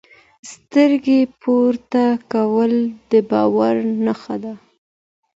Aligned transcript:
سترګو 0.51 1.19
پورته 1.41 2.05
کول 2.31 2.73
د 3.11 3.13
باور 3.29 3.75
نښه 4.05 4.35
ده. 4.43 4.53